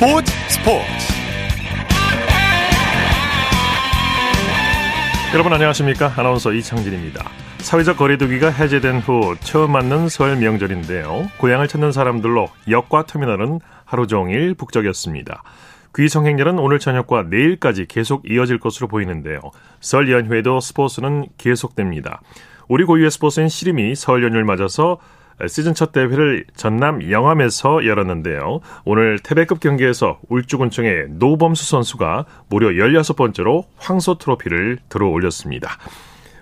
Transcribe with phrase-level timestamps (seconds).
[0.00, 0.86] 스포츠 스포츠.
[5.34, 6.14] 여러분 안녕하십니까?
[6.16, 7.28] 아나운서 이창진입니다.
[7.58, 11.28] 사회적 거리두기가 해제된 후 처음 맞는 설 명절인데요.
[11.36, 15.42] 고향을 찾는 사람들로 역과 터미널은 하루 종일 북적였습니다.
[15.94, 19.42] 귀성행렬은 오늘 저녁과 내일까지 계속 이어질 것으로 보이는데요.
[19.80, 22.22] 설 연휴에도 스포츠는 계속됩니다.
[22.68, 24.96] 우리 고유의 스포츠인 씨름이 설 연휴를 맞아서
[25.48, 28.60] 시즌 첫 대회를 전남 영암에서 열었는데요.
[28.84, 35.78] 오늘 태백급 경기에서 울주군청의 노범수 선수가 무려 16번째로 황소 트로피를 들어 올렸습니다.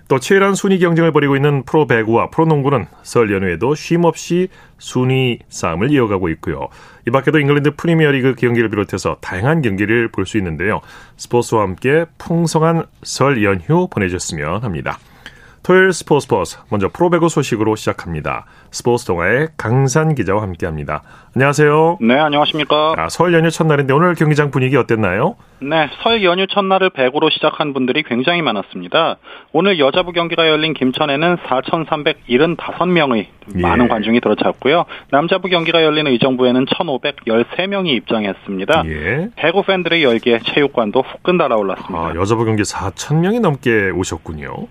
[0.09, 4.47] 또 치열한 순위 경쟁을 벌이고 있는 프로 배구와 프로 농구는 설 연휴에도 쉼없이
[4.79, 6.67] 순위 싸움을 이어가고 있고요.
[7.07, 10.81] 이 밖에도 잉글랜드 프리미어리그 경기를 비롯해서 다양한 경기를 볼 수 있는데요.
[11.15, 14.97] 스포츠와 함께 풍성한 설 연휴 보내셨으면 합니다.
[15.63, 18.45] 토요일 스포츠 스포츠 먼저 프로배구 소식으로 시작합니다.
[18.71, 21.03] 스포츠 동아의 강산 기자와 함께합니다.
[21.35, 21.97] 안녕하세요.
[22.01, 22.93] 네, 안녕하십니까.
[22.97, 25.35] 아, 설 연휴 첫날인데 오늘 경기장 분위기 어땠나요?
[25.61, 29.17] 네, 설 연휴 첫날을 배구로 시작한 분들이 굉장히 많았습니다.
[29.51, 33.61] 오늘 여자부 경기가 열린 김천에는 4,375명의 예.
[33.61, 34.85] 많은 관중이 들어찼고요.
[35.11, 38.83] 남자부 경기가 열린 의정부에는 1,513명이 입장했습니다.
[38.85, 39.29] 예.
[39.35, 41.99] 배구 팬들의 열기에 체육관도 후끈 달아올랐습니다.
[41.99, 44.67] 아, 여자부 경기 4,000명이 넘게 오셨군요.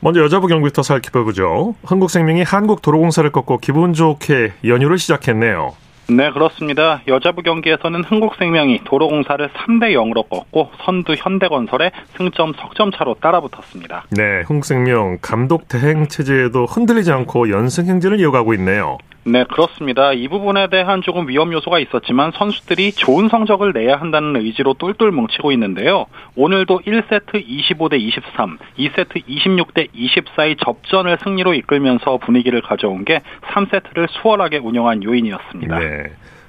[0.00, 1.74] 먼저 여자부 경기부터 살펴보죠.
[1.84, 5.72] 한국생명이 한국도로공사를 꺾고 기분 좋게 연휴를 시작했네요.
[6.06, 7.00] 네, 그렇습니다.
[7.08, 14.04] 여자부 경기에서는 흥국생명이 도로공사를 3대 0으로 꺾고 선두 현대건설에 승점 석점 차로 따라붙었습니다.
[14.10, 18.98] 네, 흥국생명 감독 대행 체제에도 흔들리지 않고 연승 행진을 이어가고 있네요.
[19.26, 20.12] 네, 그렇습니다.
[20.12, 25.50] 이 부분에 대한 조금 위험 요소가 있었지만 선수들이 좋은 성적을 내야 한다는 의지로 똘똘 뭉치고
[25.52, 26.06] 있는데요.
[26.36, 34.58] 오늘도 1세트 25대 23, 2세트 26대 24의 접전을 승리로 이끌면서 분위기를 가져온 게 3세트를 수월하게
[34.58, 35.78] 운영한 요인이었습니다.
[35.78, 36.04] 네.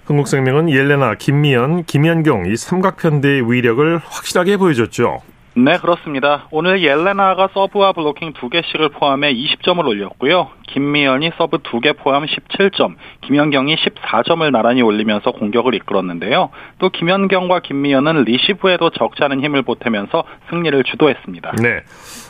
[0.05, 5.21] 흥국생명은 옐레나, 김미연, 김연경 이 삼각편대의 위력을 확실하게 보여줬죠.
[5.57, 6.49] 네, 그렇습니다.
[6.51, 10.49] 오늘 옐레나가 서브와 블로킹 두 개씩을 포함해 20점을 올렸고요.
[10.67, 16.49] 김미연이 서브 두개 포함 17점, 김연경이 14점을 나란히 올리면서 공격을 이끌었는데요.
[16.79, 21.53] 또 김연경과 김미연은 리시브에도 적지 않은 힘을 보태면서 승리를 주도했습니다.
[21.61, 21.83] 네.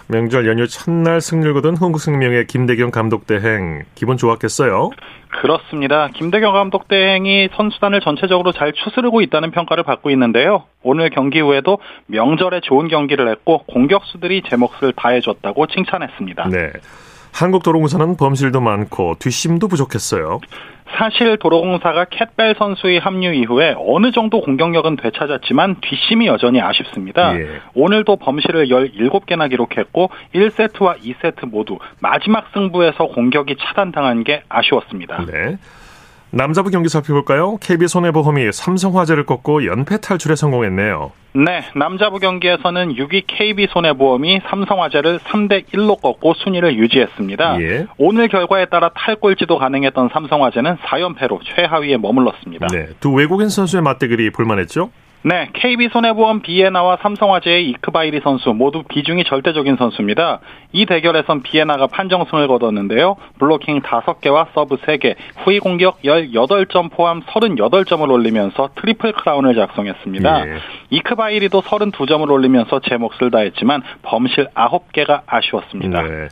[0.08, 4.92] 명절 연휴 첫날 승리를 거둔 흥국생명의 김대경 감독 대행 기분 좋았겠어요?
[5.42, 6.10] 그렇습니다.
[6.10, 10.64] 김대경 감독 대행이 선수단을 전체적으로 잘 추스르고 있다는 평가를 받고 있는데요.
[10.84, 16.50] 오늘 경기 후에도 명절에 좋은 경기를 했고 공격수들이 제 몫을 다해줬다고 칭찬했습니다.
[16.50, 16.72] 네.
[17.36, 20.40] 한국도로공사는 범실도 많고 뒷심도 부족했어요.
[20.98, 27.38] 사실 도로공사가 캣벨 선수의 합류 이후에 어느 정도 공격력은 되찾았지만 뒷심이 여전히 아쉽습니다.
[27.38, 27.48] 예.
[27.74, 35.26] 오늘도 범실을 17개나 기록했고 1세트와 2세트 모두 마지막 승부에서 공격이 차단당한 게 아쉬웠습니다.
[35.26, 35.58] 네.
[36.32, 37.58] 남자부 경기 살펴볼까요?
[37.58, 41.12] KB손해보험이 삼성화재를 꺾고 연패 탈출에 성공했네요.
[41.34, 47.62] 네, 남자부 경기에서는 6위 KB손해보험이 삼성화재를 3대 1로 꺾고 순위를 유지했습니다.
[47.62, 47.88] 예.
[47.98, 52.68] 오늘 결과에 따라 탈골지도 가능했던 삼성화재는 4연패로 최하위에 머물렀습니다.
[52.68, 54.92] 네, 두 외국인 선수의 맞대결이 볼만했죠?
[55.28, 60.40] 네, KB손해보험 비예나와 삼성화재의 이크바이리 선수 모두 비중이 절대적인 선수입니다.
[60.72, 63.16] 이 대결에선 비예나가 판정승을 거뒀는데요.
[63.40, 70.48] 블로킹 5개와 서브 3개, 후위 공격 18점 포함 38점을 올리면서 트리플 크라운을 작성했습니다.
[70.48, 70.58] 예.
[70.92, 76.04] 이크바이리도 32점을 올리면서 제 몫을 다했지만 범실 9개가 아쉬웠습니다.
[76.04, 76.28] 네.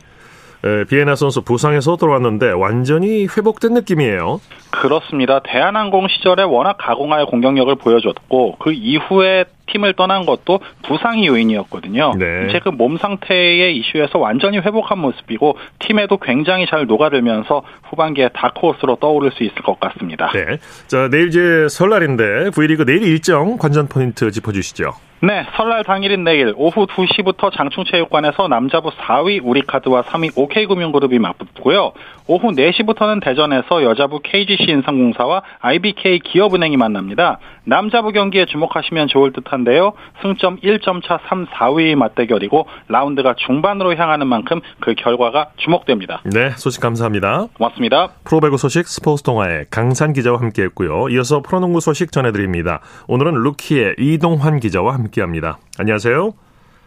[0.88, 4.40] 비예나 선수 부상에서 돌아왔는데 완전히 회복된 느낌이에요.
[4.70, 5.40] 그렇습니다.
[5.40, 12.14] 대한항공 시절에 워낙 가공할 공격력을 보여줬고 그 이후에 팀을 떠난 것도 부상이 요인이었거든요.
[12.18, 12.46] 네.
[12.48, 19.30] 이제 그 몸 상태의 이슈에서 완전히 회복한 모습이고 팀에도 굉장히 잘 녹아들면서 후반기에 다크호스로 떠오를
[19.32, 20.32] 수 있을 것 같습니다.
[20.32, 20.58] 네.
[20.86, 24.92] 자, 내일 이제 설날인데 V리그 내일 일정 관전 포인트 짚어주시죠.
[25.26, 31.92] 네, 설날 당일인 내일 오후 2시부터 장충체육관에서 남자부 4위 우리카드와 3위 OK금융그룹이 맞붙고요.
[32.26, 37.38] 오후 4시부터는 대전에서 여자부 KGC 인상공사와 IBK 기업은행이 만납니다.
[37.64, 39.94] 남자부 경기에 주목하시면 좋을 듯한데요.
[40.20, 46.20] 승점 1점 차 3, 4위 맞대결이고 라운드가 중반으로 향하는 만큼 그 결과가 주목됩니다.
[46.24, 47.46] 네, 소식 감사합니다.
[47.54, 48.08] 고맙습니다.
[48.24, 51.08] 프로배구 소식 스포츠 동아의 강산 기자와 함께했고요.
[51.10, 52.80] 이어서 프로농구 소식 전해드립니다.
[53.08, 55.58] 오늘은 루키의 이동환 기자와 함께 합니다.
[55.78, 56.34] 안녕하세요.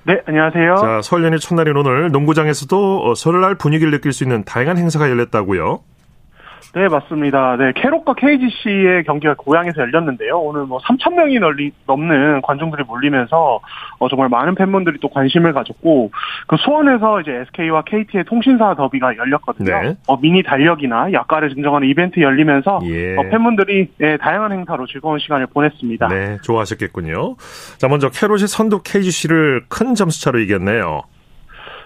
[0.04, 0.76] 네, 안녕하세요.
[0.78, 5.82] 자, 설 연휴 첫날인 오늘 농구장에서도 어, 설날 분위기를 느낄 수 있는 다양한 행사가 열렸다고요.
[6.74, 7.56] 네, 맞습니다.
[7.58, 10.40] 네, 캐롯과 KGC의 경기가 고향에서 열렸는데요.
[10.40, 11.40] 오늘 뭐 3천 명이
[11.86, 13.60] 넘는 관중들이 몰리면서
[14.00, 16.12] 어, 정말 많은 팬분들이 또 관심을 가졌고
[16.48, 19.82] 그 수원에서 이제 SK와 KT의 통신사 더비가 열렸거든요.
[19.82, 19.96] 네.
[20.08, 23.16] 어, 미니 달력이나 약가를 증정하는 이벤트 열리면서 예.
[23.16, 26.08] 어, 팬분들이 네, 다양한 행사로 즐거운 시간을 보냈습니다.
[26.08, 27.36] 네, 좋아하셨겠군요.
[27.78, 31.02] 자, 먼저 캐롯이 선두 KGC를 큰 점수차로 이겼네요.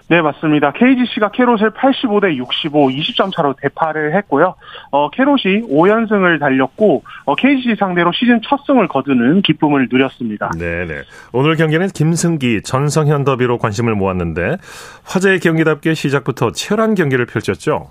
[0.08, 0.72] 네, 맞습니다.
[0.72, 4.54] KGC가 캐롯을 85대 65, 20점 차로 대파를 했고요.
[4.90, 10.50] 어, 캐롯이 5연승을 달렸고, 어, KGC 상대로 시즌 첫 승을 거두는 기쁨을 누렸습니다.
[10.58, 11.02] 네 네.
[11.32, 14.56] 오늘 경기는 김승기, 전성현 더비로 관심을 모았는데,
[15.04, 17.88] 화제의 경기답게 시작부터 치열한 경기를 펼쳤죠.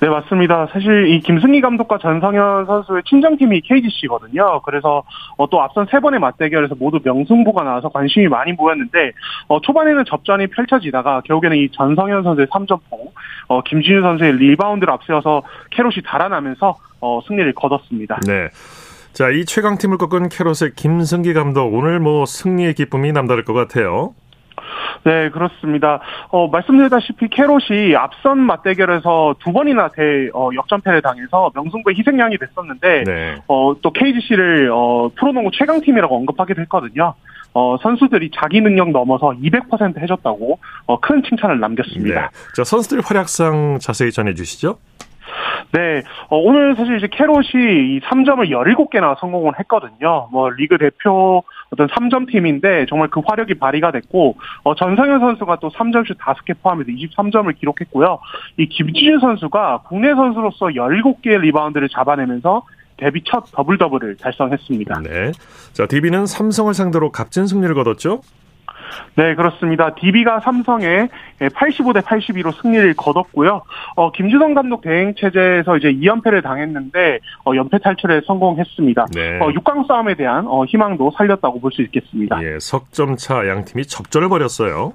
[0.00, 0.66] 네, 맞습니다.
[0.72, 4.60] 사실 이 김승희 감독과 전성현 선수의 친정팀이 KGC거든요.
[4.62, 5.02] 그래서
[5.36, 9.12] 어, 또 앞선 세 번의 맞대결에서 모두 명승부가 나와서 관심이 많이 모였는데
[9.48, 13.10] 어, 초반에는 접전이 펼쳐지다가 결국에는 이 전성현 선수의 3점포,
[13.48, 18.20] 어, 김진유 선수의 리바운드를 앞세워서 캐롯이 달아나면서 어, 승리를 거뒀습니다.
[18.26, 18.48] 네.
[19.12, 24.12] 자, 이 최강팀을 꺾은 캐롯의 김승기 감독 오늘 뭐 승리의 기쁨이 남다를 것 같아요.
[25.04, 26.00] 네, 그렇습니다.
[26.28, 33.36] 어, 말씀드렸다시피 캐롯이 앞선 맞대결에서 두 번이나 대 어, 역전패를 당해서 명승부의 희생양이 됐었는데 네.
[33.48, 37.14] 어, 또 KGC를 어, 프로농구 최강팀이라고 언급하기도 했거든요.
[37.52, 42.20] 어, 선수들이 자기 능력 넘어서 200% 해줬다고 어, 큰 칭찬을 남겼습니다.
[42.20, 42.26] 네.
[42.56, 44.76] 자, 선수들 활약상 자세히 전해주시죠.
[45.72, 50.28] 네, 어, 오늘 사실 이제 캐롯이 이 3점을 17개나 성공을 했거든요.
[50.30, 55.70] 뭐 리그 대표 어떤 3점 팀인데 정말 그 화력이 발휘가 됐고 어, 전성현 선수가 또
[55.70, 58.18] 3점슛 5개 포함해서 23점을 기록했고요.
[58.58, 62.62] 이 김진유 선수가 국내 선수로서 17개의 리바운드를 잡아내면서
[62.96, 65.00] 데뷔 첫 더블 더블을 달성했습니다.
[65.00, 65.32] 네.
[65.72, 68.20] 자, DB는 삼성을 상대로 값진 승리를 거뒀죠?
[69.16, 69.94] 네, 그렇습니다.
[69.94, 71.08] DB가 삼성에
[71.40, 73.62] 85대 82로 승리를 거뒀고요.
[73.96, 79.06] 어, 김주성 감독 대행 체제에서 이제 2연패를 당했는데 어, 연패 탈출에 성공했습니다.
[79.14, 79.38] 네.
[79.40, 82.40] 어, 6강 싸움에 대한 어, 희망도 살렸다고 볼 수 있겠습니다.
[82.44, 84.92] 예, 석점 차 양 팀이 접전을 벌였어요.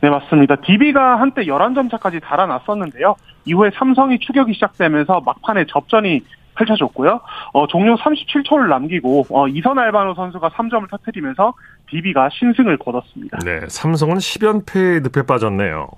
[0.00, 0.56] 네, 맞습니다.
[0.56, 3.16] DB가 한때 11점 차까지 달아났었는데요.
[3.46, 6.20] 이후에 삼성이 추격이 시작되면서 막판에 접전이
[6.58, 7.20] 펼쳐졌고요.
[7.52, 11.54] 어, 종료 37초를 남기고 어, 이선 알바노 선수가 3점을 터뜨리면서
[11.90, 13.38] DB가 신승을 거뒀습니다.
[13.44, 15.88] 네, 삼성은 10연패 늪에 빠졌네요.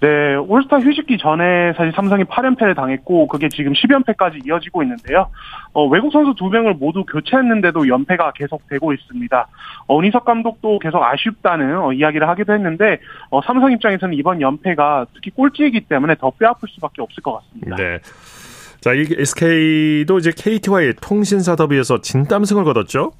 [0.00, 5.28] 네, 올스타 휴식기 전에 사실 삼성이 8연패를 당했고 그게 지금 10연패까지 이어지고 있는데요.
[5.72, 9.48] 어, 외국 선수 두 명을 모두 교체했는데도 연패가 계속되고 있습니다.
[9.88, 13.00] 어, 은희석 감독도 계속 아쉽다는 어, 이야기를 하기도 했는데
[13.30, 17.76] 어, 삼성 입장에서는 이번 연패가 특히 꼴찌이기 때문에 더 뼈아플 수밖에 없을 것 같습니다.
[17.76, 17.98] 네.
[18.80, 23.12] 자, 이 SK도 이제 KT와의 통신사 더비에서 진땀승을 거뒀죠?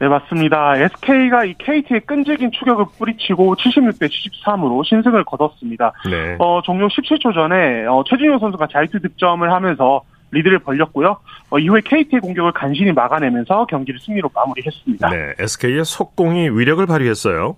[0.00, 0.76] 네, 맞습니다.
[0.76, 5.92] SK가 이 KT의 끈질긴 추격을 뿌리치고 76대 73으로 신승을 거뒀습니다.
[6.08, 6.36] 네.
[6.38, 11.16] 어, 종료 17초 전에 어, 최진호 선수가 자유투 득점을 하면서 리드를 벌렸고요.
[11.50, 15.10] 어, 이후에 KT의 공격을 간신히 막아내면서 경기를 승리로 마무리했습니다.
[15.10, 17.56] 네, SK의 속공이 위력을 발휘했어요.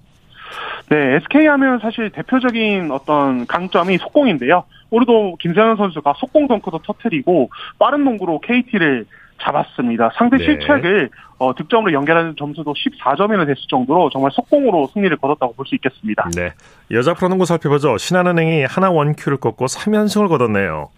[0.91, 4.65] 네, SK 하면 사실 대표적인 어떤 강점이 속공인데요.
[4.91, 9.07] 오늘도 김세현 선수가 속공 덩크도 터트리고 빠른 농구로 KT를
[9.41, 10.11] 잡았습니다.
[10.17, 10.45] 상대 네.
[10.45, 11.09] 실책을
[11.39, 16.29] 어, 득점으로 연결하는 점수도 14점이나 됐을 정도로 정말 속공으로 승리를 거뒀다고 볼 수 있겠습니다.
[16.35, 16.51] 네.
[16.91, 17.97] 여자 프로농구 살펴보죠.
[17.97, 20.89] 신한은행이 하나 원큐를 꺾고 3연승을 거뒀네요.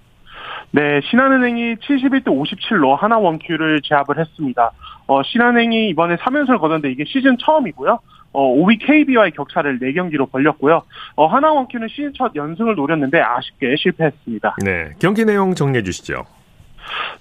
[0.70, 4.70] 네, 신한은행이 71대 57로 하나 원큐를 제압을 했습니다.
[5.06, 7.98] 어, 신한은행이 이번에 3연승을 거뒀는데 이게 시즌 처음이고요.
[8.32, 10.82] 어, 5위 KB와의 격차를 4경기로 벌렸고요.
[11.16, 14.56] 어, 하나 원 큐는 시즌 첫 연승을 노렸는데 아쉽게 실패했습니다.
[14.64, 16.24] 네, 경기 내용 정리해 주시죠.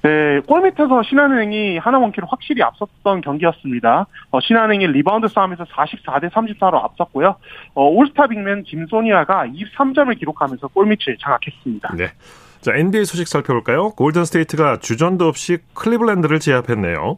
[0.01, 4.07] 네, 골밑에서 신한은행이 하나원큐를 확실히 앞섰던 경기였습니다.
[4.31, 7.35] 어, 신한은행이 리바운드 싸움에서 44대 34로 앞섰고요.
[7.75, 11.95] 어, 올스타 빅맨 김소니아가 23점을 기록하면서 골밑을 장악했습니다.
[11.95, 12.07] 네.
[12.61, 13.91] 자, NBA 소식 살펴볼까요?
[13.91, 17.17] 골든 스테이트가 주전도 없이 클리블랜드를 제압했네요.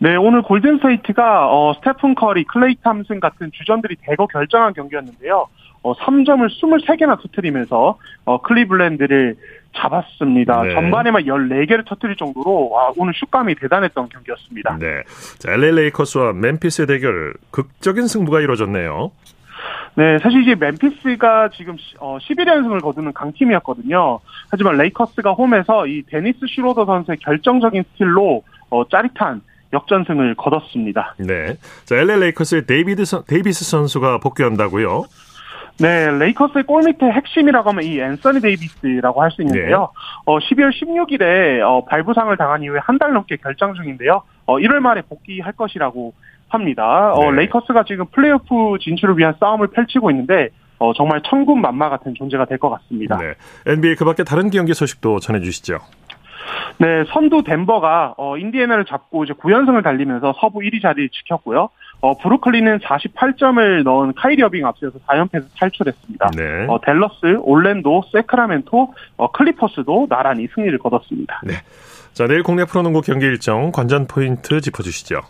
[0.00, 5.46] 네, 오늘 골든스테이트가 어, 스테픈 커리, 클레이 탐슨 같은 주전들이 대거 결장한 경기였는데요.
[5.82, 9.36] 어, 3점을 23개나 터트리면서 어, 클리블랜드를
[9.76, 10.62] 잡았습니다.
[10.62, 10.74] 네.
[10.74, 14.78] 전반에만 14개를 터뜨릴 정도로 아, 오늘 슛감이 대단했던 경기였습니다.
[14.78, 15.02] 네.
[15.38, 19.10] 자, LA 레이커스와 멤피스의 대결 극적인 승부가 이루어졌네요.
[19.96, 24.20] 네, 사실 이제 멤피스가 지금 어, 11연승을 거두는 강팀이었거든요.
[24.50, 31.14] 하지만 레이커스가 홈에서 이 데니스 슈로더 선수의 결정적인 스틸로 어, 짜릿한 역전승을 거뒀습니다.
[31.18, 31.56] 네.
[31.84, 35.04] 자, LA 레이커스의 데이비드 선, 데이비스 선수가 복귀한다고요?
[35.80, 39.78] 네, 레이커스의 골밑의 핵심이라고 하면 이 앤서니 데이비스라고 할 수 있는데요.
[39.80, 39.86] 네.
[40.24, 44.22] 어, 12월 16일에 어, 발부상을 당한 이후에 한 달 넘게 결장 중인데요.
[44.46, 46.14] 어, 1월 말에 복귀할 것이라고
[46.48, 47.12] 합니다.
[47.12, 47.36] 어, 네.
[47.42, 50.48] 레이커스가 지금 플레이오프 진출을 위한 싸움을 펼치고 있는데
[50.80, 53.16] 어, 정말 천군만마 같은 존재가 될 것 같습니다.
[53.18, 53.34] 네.
[53.66, 55.78] NBA 그 밖에 다른 경기 소식도 전해주시죠.
[56.78, 61.70] 네, 선두 덴버가 어, 인디애나를 잡고 이제 9연승을 달리면서 서부 1위 자리를 지켰고요.
[62.00, 66.30] 어, 브루클린은 48점을 넣은 카이리 어빙 앞세워서 4연패에서 탈출했습니다.
[66.36, 66.66] 네.
[66.68, 71.40] 어, 댈러스, 올랜도, 새크라멘토, 어, 클리퍼스도 나란히 승리를 거뒀습니다.
[71.44, 71.54] 네.
[72.12, 75.20] 자, 내일 국내 프로농구 경기 일정 관전 포인트 짚어주시죠.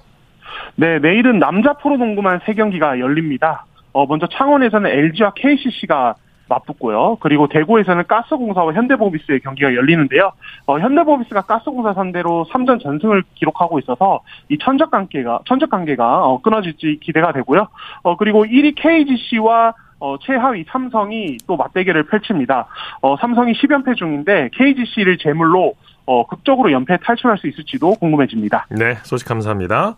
[0.76, 3.64] 네, 내일은 남자 프로농구만 3경기가 열립니다.
[3.92, 6.14] 어, 먼저 창원에서는 LG와 KCC가
[6.48, 7.18] 맞붙고요.
[7.20, 10.32] 그리고 대구에서는 가스공사와 현대모비스의 경기가 열리는데요.
[10.66, 16.98] 어, 현대모비스가 가스공사 상대로 3전 전승을 기록하고 있어서 이 천적 관계가 천적 관계가 어, 끊어질지
[17.02, 17.68] 기대가 되고요.
[18.02, 22.66] 어, 그리고 1위 KGC와 어, 최하위 삼성이 또 맞대결을 펼칩니다.
[23.02, 25.74] 어, 삼성이 10연패 중인데 KGC를 제물로
[26.06, 28.66] 어, 극적으로 연패 탈출할 수 있을지도 궁금해집니다.
[28.70, 29.96] 네, 소식 감사합니다.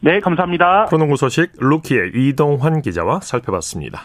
[0.00, 0.86] 네, 감사합니다.
[0.86, 4.00] 프로농구 소식 루키의 이동환 기자와 살펴봤습니다.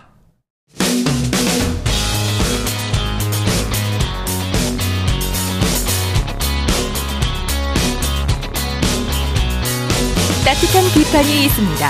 [10.55, 11.89] 따뜻한 비판이 있습니다.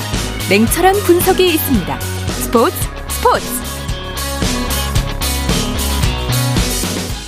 [0.49, 1.99] 냉철한 분석이 있습니다.
[1.99, 2.75] 스포츠
[3.09, 3.45] 스포츠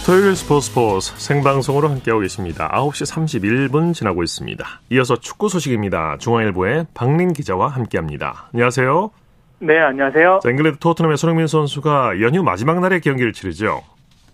[0.03, 2.71] 토요일 스포츠 스포츠 생방송으로 함께하고 계십니다.
[2.73, 4.65] 9시 31분 지나고 있습니다.
[4.89, 6.17] 이어서 축구 소식입니다.
[6.17, 8.49] 중앙일보의 박린 기자와 함께합니다.
[8.53, 9.11] 안녕하세요.
[9.59, 10.39] 네, 안녕하세요.
[10.41, 13.83] 자, 잉글랜드 토트넘의 손흥민 선수가 연휴 마지막 날에 경기를 치르죠.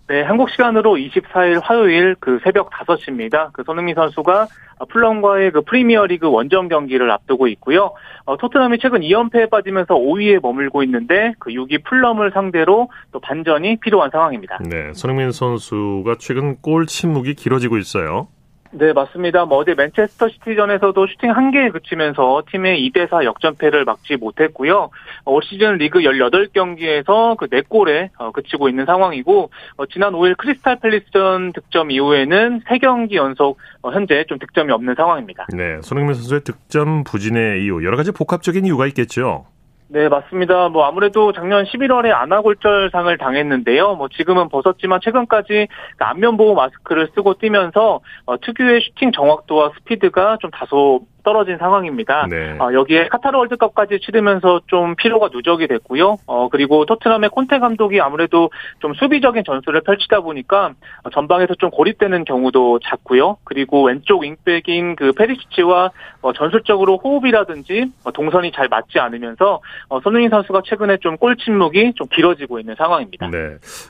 [0.06, 3.50] 네, 한국 시간으로 24일 화요일 그 새벽 5시입니다.
[3.54, 4.48] 그 손흥민 선수가
[4.90, 7.94] 풀럼과의 그 프리미어리그 원정 경기를 앞두고 있고요.
[8.26, 14.10] 어, 토트넘이 최근 2연패에 빠지면서 5위에 머물고 있는데 그 6위 풀럼을 상대로 또 반전이 필요한
[14.10, 14.58] 상황입니다.
[14.68, 18.28] 네, 손흥민 선수가 최근 골 침묵이 길어지고 있어요.
[18.76, 19.44] 네, 맞습니다.
[19.44, 24.90] 뭐 어제 맨체스터 시티전에서도 슈팅 한 개에 그치면서 팀의 2대 4 역전패를 막지 못했고요.
[25.26, 31.52] 올 시즌 리그 18경기에서 그 4골에 어, 그치고 있는 상황이고 어, 지난 5일 크리스탈 팰리스전
[31.52, 35.46] 득점 이후에는 3경기 연속 어, 현재 좀 득점이 없는 상황입니다.
[35.54, 39.46] 네, 손흥민 선수의 득점 부진의 이유 여러 가지 복합적인 이유가 있겠죠.
[39.94, 40.70] 네, 맞습니다.
[40.70, 43.94] 뭐 아무래도 작년 11월에 안아골절상을 당했는데요.
[43.94, 45.68] 뭐 지금은 벗었지만 최근까지
[46.00, 52.26] 안면 보호 마스크를 쓰고 뛰면서 어, 특유의 슈팅 정확도와 스피드가 좀 다소 떨어진 상황입니다.
[52.30, 52.56] 네.
[52.60, 56.18] 어, 여기에 카타르 월드컵까지 치르면서 좀 피로가 누적이 됐고요.
[56.26, 58.50] 어, 그리고 토트넘의 콘테 감독이 아무래도
[58.80, 63.38] 좀 수비적인 전술을 펼치다 보니까 어, 전방에서 좀 고립되는 경우도 잦고요.
[63.44, 65.90] 그리고 왼쪽 윙백인 그 페리시치와
[66.20, 71.92] 어, 전술적으로 호흡이라든지 어, 동선이 잘 맞지 않으면서 어, 손흥민 선수가 최근에 좀 골 침묵이
[71.94, 73.30] 좀 길어지고 있는 상황입니다.
[73.30, 73.38] 네,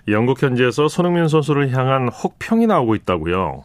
[0.09, 3.65] 영국 현지에서 손흥민 선수를 향한 혹평이 나오고 있다고요.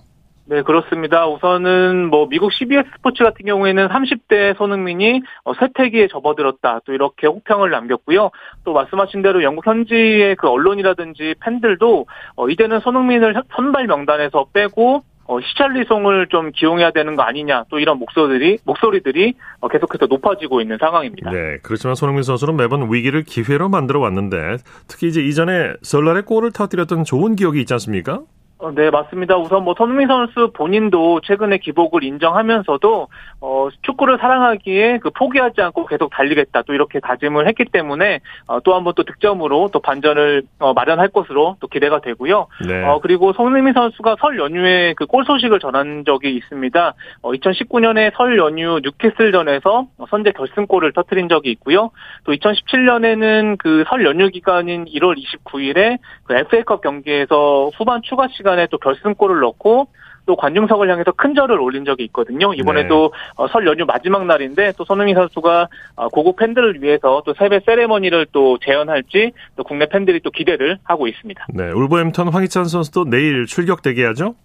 [0.50, 1.28] 네, 그렇습니다.
[1.28, 6.80] 우선은 뭐 미국 CBS 스포츠 같은 경우에는 30대 손흥민이 어, 쇠퇴기에 접어들었다.
[6.86, 8.32] 또 이렇게 혹평을 남겼고요.
[8.64, 15.40] 또 말씀하신 대로 영국 현지의 그 언론이라든지 팬들도 어, 이제는 손흥민을 선발 명단에서 빼고 어,
[15.40, 17.66] 시찰리송을 좀 기용해야 되는 거 아니냐.
[17.70, 21.30] 또 이런 목소리들이 목소리들이 어, 계속해서 높아지고 있는 상황입니다.
[21.30, 27.04] 네, 그렇지만 손흥민 선수는 매번 위기를 기회로 만들어 왔는데 특히 이제 이전에 설날에 골을 터뜨렸던
[27.04, 28.22] 좋은 기억이 있지 않습니까?
[28.62, 29.38] 어, 네, 맞습니다.
[29.38, 33.08] 우선 뭐 손흥민 선수 본인도 최근에 기복을 인정하면서도
[33.40, 38.74] 어, 축구를 사랑하기에 그 포기하지 않고 계속 달리겠다 또 이렇게 다짐을 했기 때문에 어, 또
[38.74, 42.48] 한 번 또 득점으로 또 반전을 어, 마련할 것으로 또 기대가 되고요.
[42.68, 42.84] 네.
[42.84, 46.94] 어, 그리고 손흥민 선수가 설 연휴에 그 골 소식을 전한 적이 있습니다.
[47.22, 51.92] 어, 2019년에 설 연휴 뉴캐슬전에서 선제 결승골을 터뜨린 적이 있고요.
[52.26, 58.68] 또 2017년에는 그 설 연휴 기간인 1월 29일에 그 FA컵 경기에서 후반 추가 시간 에
[58.72, 59.90] 또 결승골을 넣고
[60.26, 62.54] 또 관중석을 향해서 큰 절을 올린 적이 있거든요.
[62.54, 67.62] 이번에도 어, 설 연휴 마지막 날인데 또 손흥민 선수가 어, 고국 팬들을 위해서 또 세배
[67.66, 71.48] 세레머니를 또 재현할지 또 국내 팬들이 또 기대를 하고 있습니다.
[71.56, 74.36] 네, 울버햄턴 황희찬 선수도 내일 출격 대기하죠?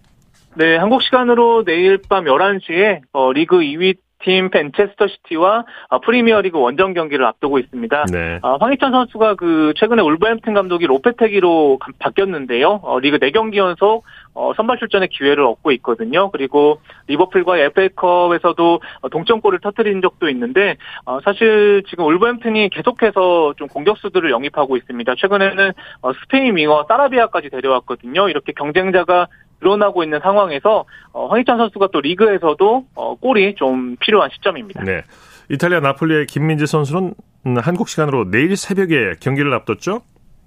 [0.56, 6.94] 네, 한국 시간으로 내일 밤 11시에 어, 리그 2위 팀 벤체스터 시티와 어, 프리미어리그 원정
[6.94, 8.04] 경기를 앞두고 있습니다.
[8.12, 8.38] 네.
[8.42, 12.80] 어, 황희찬 선수가 그 최근에 울버햄튼 감독이 로페테기로 가- 바뀌었는데요.
[12.82, 16.30] 어, 리그 4경기 연속 어, 선발 출전의 기회를 얻고 있거든요.
[16.30, 24.30] 그리고 리버풀과 FA컵에서도 어, 동점골을 터뜨린 적도 있는데 어, 사실 지금 울버햄튼이 계속해서 좀 공격수들을
[24.30, 25.14] 영입하고 있습니다.
[25.18, 28.28] 최근에는 어, 스페인 윙어 사라비아까지 데려왔거든요.
[28.28, 29.28] 이렇게 경쟁자가
[29.64, 34.84] 늘어나고 있는 상황에서 어, 황희찬 선수가 또 리그에서도 어, 골이 좀 필요한 시점입니다.
[34.84, 35.02] 네.
[35.50, 37.14] 이탈리아 나폴리의 김민재 선수는
[37.46, 40.02] 음, 한국 시간으로 내일 새벽에 경기를 앞뒀죠?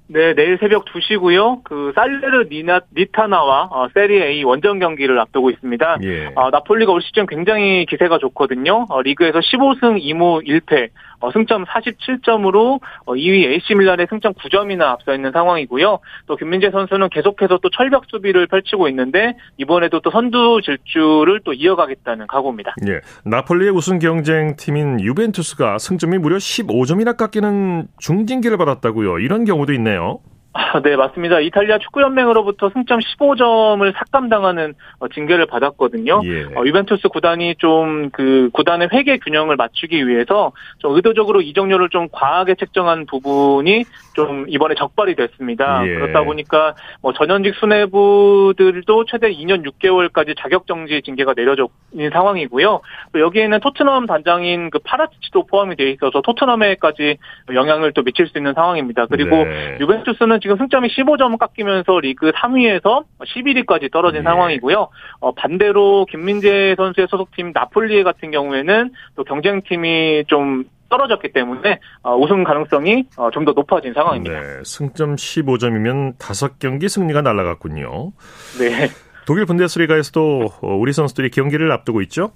[0.09, 1.63] 네, 내일 새벽 2시고요.
[1.63, 5.97] 그 살레르 니나, 니타나와 어, 세리 A 원정 경기를 앞두고 있습니다.
[6.03, 6.31] 예.
[6.35, 8.85] 어, 나폴리가 올 시즌 굉장히 기세가 좋거든요.
[8.89, 10.89] 어, 리그에서 15승 2무 1패.
[11.19, 15.99] 어, 승점 47점으로 2위 AC 밀란의 승점 9점이나 앞서 있는 상황이고요.
[16.27, 22.27] 또 김민재 선수는 계속해서 또 철벽 수비를 펼치고 있는데 이번에도 또 선두 질주를 또 이어가겠다는
[22.27, 22.75] 각오입니다.
[22.87, 23.01] 예.
[23.25, 29.19] 나폴리의 우승 경쟁 팀인 유벤투스가 승점이 무려 15점이나 깎이는 중징계를 받았다고요.
[29.19, 30.19] 이런 경우도 있네요.
[30.57, 31.39] 아, 네, 맞습니다.
[31.39, 36.21] 이탈리아 축구연맹으로부터 승점 15점을 삭감당하는 어, 징계를 받았거든요.
[36.25, 36.45] 예.
[36.55, 42.55] 어, 유벤투스 구단이 좀 그 구단의 회계 균형을 맞추기 위해서 좀 의도적으로 이적료를 좀 과하게
[42.55, 43.85] 책정한 부분이
[44.15, 45.85] 좀 이번에 적발이 됐습니다.
[45.85, 45.93] 예.
[45.93, 52.81] 그렇다 보니까 뭐 전현직 수뇌부들도 최대 2년 6개월까지 자격정지 징계가 내려져 있는 상황이고요.
[53.13, 57.17] 또 여기에는 토트넘 단장인 그 파라티치도 포함이 되어 있어서 토트넘에까지
[57.53, 59.05] 영향을 또 미칠 수 있는 상황입니다.
[59.07, 59.77] 그리고 네.
[59.79, 64.23] 유벤투스는 지금 승점이 15점 깎이면서 리그 3위에서 11위까지 떨어진 예.
[64.23, 64.87] 상황이고요.
[65.19, 72.45] 어, 반대로 김민재 선수의 소속팀 나폴리 같은 경우에는 또 경쟁팀이 좀 떨어졌기 때문에 어, 우승
[72.45, 74.39] 가능성이 어, 좀더 높아진 상황입니다.
[74.39, 78.13] 네, 승점 15점이면 5경기 승리가 날아갔군요.
[78.57, 78.87] 네.
[79.25, 82.31] 독일 분데스리가에서도 어, 우리 선수들이 경기를 앞두고 있죠?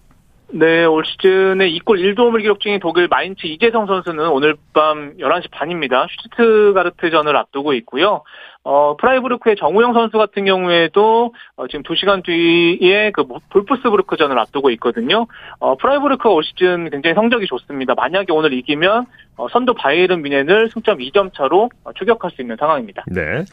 [0.53, 6.07] 네, 올 시즌에 2골 1도움을 기록 중인 독일 마인츠 이재성 선수는 오늘 밤 11시 반입니다.
[6.09, 8.23] 슈트가르트전을 앞두고 있고요.
[8.63, 15.25] 어, 프라이브르크의 정우영 선수 같은 경우에도 어, 지금 2시간 뒤에 그 볼프스부르크전을 앞두고 있거든요.
[15.59, 17.95] 어, 프라이브르크가 올 시즌 굉장히 성적이 좋습니다.
[17.95, 19.05] 만약에 오늘 이기면
[19.37, 23.03] 어, 선두 바이에른 뮌헨을 승점 2점 차로 어, 추격할 수 있는 상황입니다.
[23.07, 23.43] 네.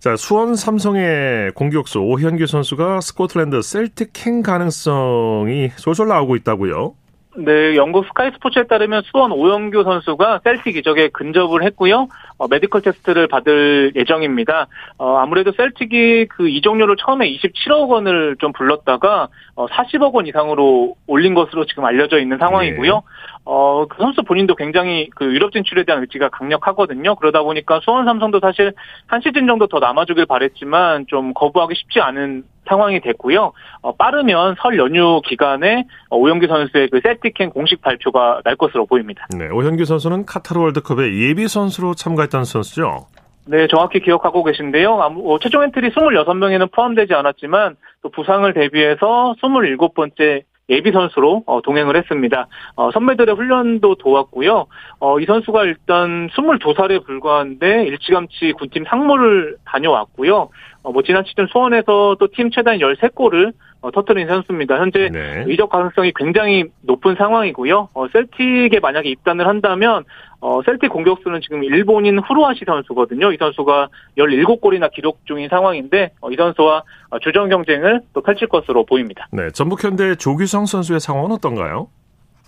[0.00, 6.94] 자, 수원 삼성의 공격수 오현규 선수가 스코틀랜드 셀틱 행 가능성이 솔솔 나오고 있다고요?
[7.38, 12.08] 네, 영국 스카이 스포츠에 따르면 수원 오현규 선수가 셀틱 이적에 근접을 했고요.
[12.38, 14.68] 어, 메디컬 테스트를 받을 예정입니다.
[14.96, 21.34] 어, 아무래도 셀틱이 그 이적료를 처음에 27억 원을 좀 불렀다가 어, 40억 원 이상으로 올린
[21.34, 22.92] 것으로 지금 알려져 있는 상황이고요.
[22.92, 23.00] 네.
[23.44, 27.16] 어, 그 선수 본인도 굉장히 그 유럽 진출에 대한 의지가 강력하거든요.
[27.16, 28.72] 그러다 보니까 수원 삼성도 사실
[29.06, 33.52] 한 시즌 정도 더 남아주길 바랬지만 좀 거부하기 쉽지 않은 상황이 됐고요.
[33.82, 39.26] 어, 빠르면 설 연휴 기간에 오현규 선수의 그 셀틱행 공식 발표가 날 것으로 보입니다.
[39.36, 43.06] 네, 오현규 선수는 카타르 월드컵에 예비 선수로 참가했던 선수죠.
[43.48, 44.92] 네, 정확히 기억하고 계신데요.
[44.92, 52.48] 어, 최종 엔트리 26명에는 포함되지 않았지만 또 부상을 대비해서 27번째 예비 선수로 어, 동행을 했습니다.
[52.74, 54.66] 어, 선배들의 훈련도 도왔고요.
[54.98, 60.48] 어, 이 선수가 일단 22살에 불과한데 일찌감치 군팀 상무를 다녀왔고요.
[60.82, 63.52] 어, 뭐 지난 시즌 수원에서 또 팀 최단 13골을
[63.82, 64.80] 어, 터트린 선수입니다.
[64.80, 65.44] 현재 네.
[65.48, 67.90] 이적 가능성이 굉장히 높은 상황이고요.
[67.94, 70.04] 어, 셀틱에 만약에 입단을 한다면
[70.40, 73.32] 어, 셀틱 공격수는 지금 일본인 후루아시 선수거든요.
[73.32, 78.84] 이 선수가 17골이나 기록 중인 상황인데 어, 이 선수와 어, 주전 경쟁을 또 펼칠 것으로
[78.84, 79.26] 보입니다.
[79.32, 81.88] 네, 전북 현대 조규성 선수의 상황은 어떤가요?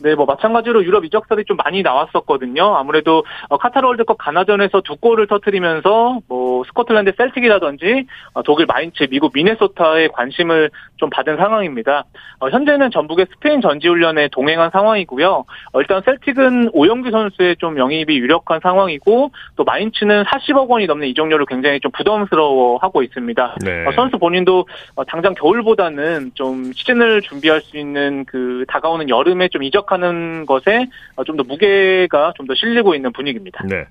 [0.00, 2.76] 네, 뭐 마찬가지로 유럽 이적설이 좀 많이 나왔었거든요.
[2.76, 9.32] 아무래도 어, 카타르 월드컵 가나전에서 두 골을 터트리면서 뭐 스코틀랜드 셀틱이라든지 어, 독일 마인츠, 미국
[9.34, 12.04] 미네소타에 관심을 좀 받은 상황입니다.
[12.40, 15.44] 어, 현재는 전북의 스페인 전지훈련에 동행한 상황이고요.
[15.74, 21.80] 일단 셀틱은 오영규 선수의 좀 영입이 유력한 상황이고 또 마인츠는 40억 원이 넘는 이적료를 굉장히
[21.80, 23.56] 좀 부담스러워하고 있습니다.
[23.64, 23.84] 네.
[23.94, 24.66] 선수 본인도
[25.08, 30.86] 당장 겨울보다는 좀 시즌을 준비할 수 있는 그 다가오는 여름에 좀 이적 해석하는 것에
[31.26, 33.64] 좀 더 무게가 좀 더 실리고 있는 분위기입니다.
[33.68, 33.86] 네.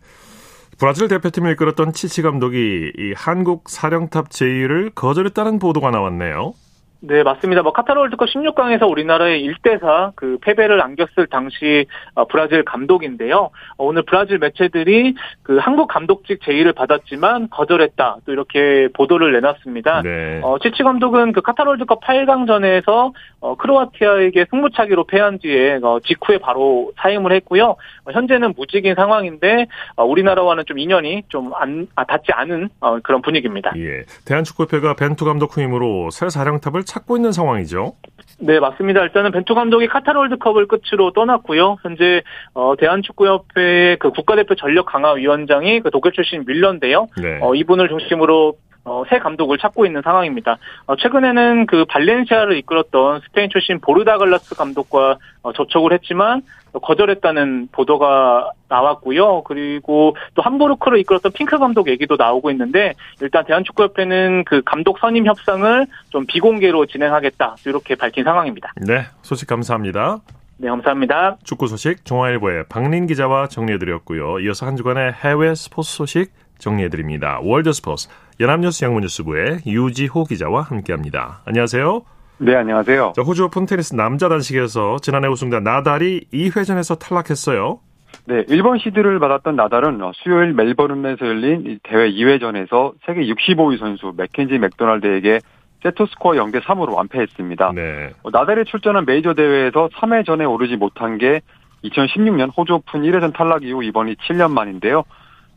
[0.80, 6.54] 브라질 대표팀을 이끌었던 치치 감독이 이 한국 사령탑 제의를 거절했다는 보도가 나왔네요.
[7.00, 7.62] 네, 맞습니다.
[7.62, 13.52] 뭐 카타르 월드컵 16강에서 우리나라의 1대4 그 패배를 안겼을 당시 어, 브라질 감독인데요.
[13.78, 18.18] 어, 오늘 브라질 매체들이 그 한국 감독직 제의를 받았지만 거절했다.
[18.26, 20.02] 또 이렇게 보도를 내놨습니다.
[20.02, 20.42] 네.
[20.44, 23.14] 어, 치치 감독은 그 카타르 월드컵 8강전에서
[23.48, 27.78] 어, 크로아티아에게 승부차기로 패한 뒤에 어, 직후에 바로 사임을 했고요.
[28.04, 33.22] 어, 현재는 무직인 상황인데 어, 우리나라와는 좀 인연이 좀 안, 아, 닿지 않은 어, 그런
[33.22, 33.72] 분위기입니다.
[33.78, 34.04] 예.
[34.26, 37.94] 대한축구협회가 벤투 감독 후임으로 새 사령탑을 찾고 있는 상황이죠.
[38.40, 39.02] 네, 맞습니다.
[39.02, 41.78] 일단은 벤투 감독이 카타르 월드컵을 끝으로 떠났고요.
[41.82, 42.22] 현재
[42.54, 47.08] 어, 대한축구협회의 그 국가대표 전력 강화 위원장이 그 독일 출신 밀런데요.
[47.22, 47.40] 네.
[47.42, 48.56] 어, 이분을 중심으로
[48.88, 50.58] 어, 새 감독을 찾고 있는 상황입니다.
[50.86, 56.42] 어, 최근에는 그 발렌시아를 이끌었던 스페인 출신 보르다글라스 감독과 어, 접촉을 했지만
[56.82, 59.44] 거절했다는 보도가 나왔고요.
[59.44, 65.86] 그리고 또 함부르크를 이끌었던 핑크 감독 얘기도 나오고 있는데 일단 대한축구협회는 그 감독 선임 협상을
[66.10, 68.72] 좀 비공개로 진행하겠다 이렇게 밝힌 상황입니다.
[68.86, 70.20] 네, 소식 감사합니다.
[70.60, 71.38] 네, 감사합니다.
[71.44, 74.40] 축구 소식 중앙일보의 박린 기자와 정리해드렸고요.
[74.40, 77.40] 이어서 한 주간의 해외 스포츠 소식 정리해드립니다.
[77.44, 78.08] 월드 스포츠
[78.40, 81.42] 연합뉴스 영문뉴스부의 유지호 기자와 함께합니다.
[81.46, 82.02] 안녕하세요.
[82.40, 83.14] 네, 안녕하세요.
[83.16, 87.80] 자, 호주 오픈 테니스 남자 단식에서 지난해 우승자 나달이 2회전에서 탈락했어요.
[88.26, 95.40] 네, 1번 시드를 받았던 나달은 수요일 멜버른에서 열린 대회 2회전에서 세계 65위 선수 맥켄지 맥도날드에게
[95.82, 97.72] 세트 스코어 0대 3으로 완패했습니다.
[97.74, 98.12] 네.
[98.22, 101.42] 어, 나달이 출전한 메이저 대회에서 3회전에 오르지 못한 게
[101.84, 105.04] 2016년 호주 오픈 1회전 탈락 이후 이번이 7년 만인데요.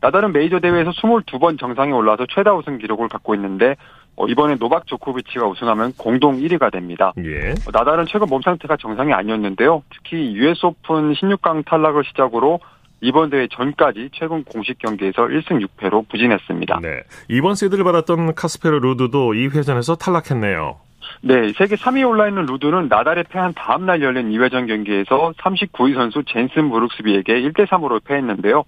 [0.01, 3.75] 나달은 메이저 대회에서 22번 정상에 올라서 최다 우승 기록을 갖고 있는데
[4.15, 7.13] 어, 이번에 노박 조코비치가 우승하면 공동 1위가 됩니다.
[7.23, 7.51] 예.
[7.51, 9.83] 어, 나달은 최근 몸 상태가 정상이 아니었는데요.
[9.93, 12.59] 특히 US 오픈 16강 탈락을 시작으로
[12.99, 16.79] 이번 대회 전까지 최근 공식 경기에서 1승 6패로 부진했습니다.
[16.81, 17.01] 네.
[17.29, 20.77] 2번 시드를 받았던 카스페르 루드도 2회전에서 탈락했네요.
[21.21, 26.69] 네, 세계 3위에 올라있는 루드는 나달에 패한 다음 날 열린 2회전 경기에서 39위 선수 젠슨
[26.69, 28.63] 브룩스비에게 1대 3으로 패했는데요.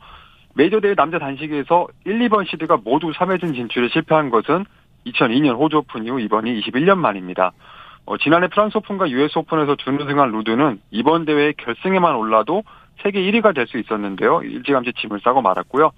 [0.55, 4.65] 메이저 대회 남자 단식에서 1, 2번 시드가 모두 3회전 진출에 실패한 것은
[5.05, 7.51] 2002년 호주 오픈 이후 이번이 21년 만입니다.
[8.05, 12.63] 어, 지난해 프랑스 오픈과 US 오픈에서 준우승한 루드는 이번 대회 결승에만 올라도
[13.01, 14.41] 세계 1위가 될 수 있었는데요.
[14.43, 15.91] 일찌감치 짐을 싸고 말았고요.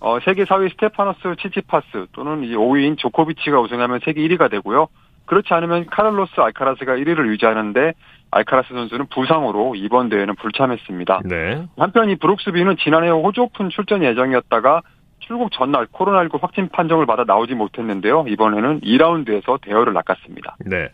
[0.00, 4.86] 어, 세계 4위 스테파노스 치치파스 또는 이 5위인 조코비치가 우승하면 세계 1위가 되고요.
[5.26, 7.92] 그렇지 않으면 카를로스 알카라스가 1위를 유지하는데
[8.30, 11.22] 알카라스 선수는 부상으로 이번 대회는 불참했습니다.
[11.24, 11.66] 네.
[11.76, 14.82] 한편 이 브룩스비는 지난해 호주 오픈 출전 예정이었다가
[15.20, 18.26] 출국 전날 코로나19 확진 판정을 받아 나오지 못했는데요.
[18.28, 20.56] 이번에는 2라운드에서 대어를 낚았습니다.
[20.64, 20.88] 네.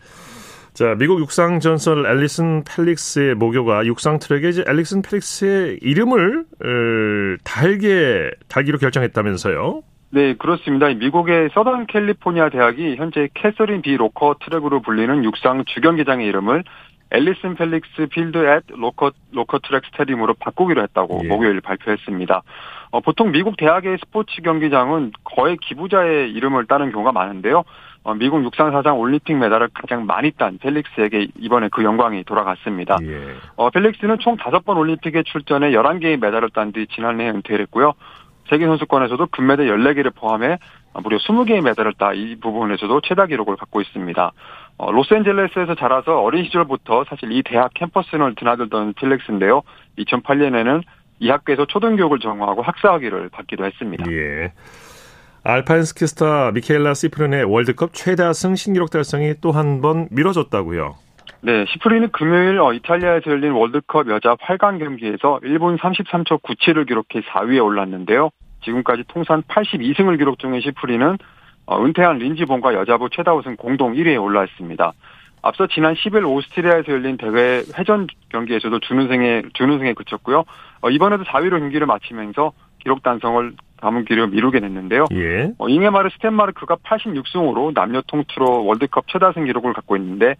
[0.73, 8.31] 자, 미국 육상 전설 앨리슨 펠릭스의 모교가 육상 트랙에 이제 앨리슨 펠릭스의 이름을 어, 달게
[8.49, 9.83] 달기로 결정했다면서요?
[10.11, 10.87] 네, 그렇습니다.
[10.87, 16.63] 미국의 서던 캘리포니아 대학이 현재 캐서린 비 로커 트랙으로 불리는 육상 주경기장의 이름을
[17.15, 21.27] 앨리슨 펠릭스 필드 앳 로커, 로커 트랙 스타디움으로 바꾸기로 했다고 예.
[21.27, 22.41] 목요일 발표했습니다.
[22.91, 27.63] 어, 보통 미국 대학의 스포츠 경기장은 거의 기부자의 이름을 따는 경우가 많은데요.
[28.03, 32.97] 어, 미국 육상 사상 올림픽 메달을 가장 많이 딴 펠릭스에게 이번에 그 영광이 돌아갔습니다.
[33.01, 33.35] 예.
[33.55, 37.93] 어, 펠릭스는 총 5번 올림픽에 출전해 11개의 메달을 딴 뒤 지난해 은퇴를 했고요.
[38.49, 40.57] 세계선수권에서도 금메달 14개를 포함해
[41.03, 44.31] 무려 20개의 메달을 따 이 부문에서도 최다 기록을 갖고 있습니다.
[44.77, 49.61] 어, 로스앤젤레스에서 자라서 어린 시절부터 사실 이 대학 캠퍼스를 드나들던 펠릭스인데요.
[49.99, 50.81] 2008년에는
[51.19, 54.03] 이 학교에서 초등교육을 전공하고 학사학위를 받기도 했습니다.
[54.11, 54.51] 예.
[55.43, 60.95] 알파인 스키 스타 미케일라 시프린의 월드컵 최다승 신기록 달성이 또 한 번 미뤄졌다고요.
[61.41, 67.63] 네, 시프린은 금요일 어, 이탈리아에서 열린 월드컵 여자 활강 경기에서 1분 33초 97을 기록해 4위에
[67.63, 68.31] 올랐는데요.
[68.63, 71.17] 지금까지 통산 82승을 기록 중인 시프리는 어,
[71.71, 74.93] 은퇴한 린지본과 여자부 최다 우승 공동 1위에 올라있습니다.
[75.41, 80.43] 앞서 지난 10일 오스트리아에서 열린 대회 회전 경기에서도 준우승에 준우승에 그쳤고요.
[80.81, 85.05] 어, 이번에도 4위로 경기를 마치면서 기록 단성을 담은 길을 미루게 됐는데요.
[85.13, 85.51] 예.
[85.59, 90.35] 어, 잉에마르 스탠마르크가 86승으로 남녀 통틀어 월드컵 최다승 기록을 갖고 있는데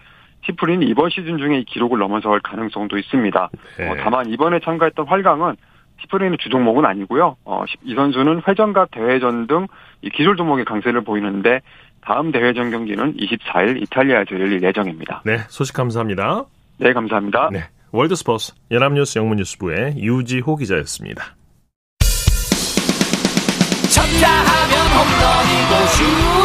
[0.46, 3.50] 시프리는 이번 시즌 중에 이 기록을 넘어설 가능성도 있습니다.
[3.78, 3.90] 네.
[3.90, 5.56] 어, 다만 이번에 참가했던 활강은
[6.02, 7.38] 시프리는 주종목은 아니고요.
[7.46, 9.68] 어, 이 선수는 회전과 대회전 등이
[10.14, 11.62] 기술 종목의 강세를 보이는데
[12.02, 15.24] 다음 대회전 경기는 24일 이탈리아에서 열릴 예정입니다.
[15.26, 16.46] 네, 소식 감사합니다.
[16.78, 17.50] 네, 감사합니다.
[17.52, 17.64] 네.
[17.92, 21.36] 월드스포츠 연합뉴스 영문뉴스부의 유지호 기자였습니다.
[23.90, 26.45] 쳤다 하면 홈런이고 슛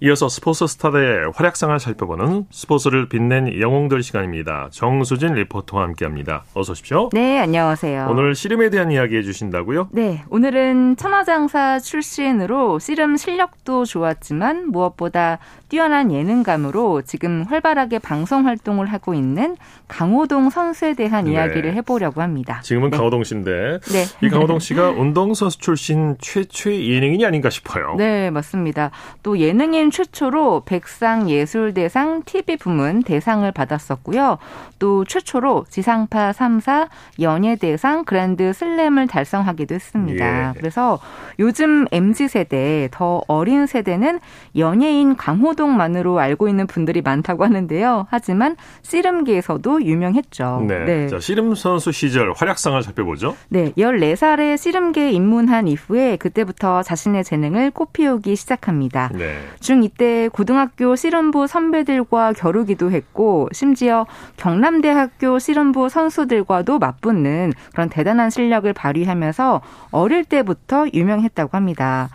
[0.00, 4.68] 이어서 스포츠 스타들의 활약상을 살펴보는 스포츠를 빛낸 영웅들 시간입니다.
[4.70, 6.44] 정수진 리포터와 함께합니다.
[6.52, 7.08] 어서 오십시오.
[7.14, 8.08] 네, 안녕하세요.
[8.10, 9.88] 오늘 씨름에 대한 이야기 해주신다고요?
[9.92, 15.38] 네, 오늘은 천하장사 출신으로 씨름 실력도 좋았지만 무엇보다
[15.70, 19.56] 뛰어난 예능감으로 지금 활발하게 방송 활동을 하고 있는
[19.88, 21.32] 강호동 선수에 대한 네.
[21.32, 22.60] 이야기를 해보려고 합니다.
[22.62, 22.98] 지금은 네.
[22.98, 24.04] 강호동 씨인데 네.
[24.22, 27.94] 이 강호동 씨가 운동선수 출신 최초의 예능인이 아닌가 싶어요.
[27.96, 28.90] 네, 맞습니다.
[29.22, 34.38] 또 예능인 최초로 백상 예술대상 TV 부문 대상을 받았었고요.
[34.78, 36.88] 또 최초로 지상파 3사
[37.20, 40.48] 연예대상 그랜드 슬램을 달성하기도 했습니다.
[40.48, 40.52] 예.
[40.58, 40.98] 그래서
[41.38, 44.20] 요즘 MZ세대, 더 어린 세대는
[44.56, 48.06] 연예인 강호동만으로 알고 있는 분들이 많다고 하는데요.
[48.10, 50.64] 하지만 씨름계에서도 유명했죠.
[50.66, 51.08] 네.
[51.08, 53.36] 자, 씨름 선수 시절 활약상을 살펴보죠.
[53.48, 59.10] 네, 14살에 씨름계에 입문한 이후에 그때부터 자신의 재능을 꽃피우기 시작합니다.
[59.14, 59.36] 네.
[59.60, 68.72] 그중 이때 고등학교 씨름부 선배들과 겨루기도 했고 심지어 경남대학교 씨름부 선수들과도 맞붙는 그런 대단한 실력을
[68.72, 69.60] 발휘하면서
[69.90, 72.08] 어릴 때부터 유명했다고 합니다.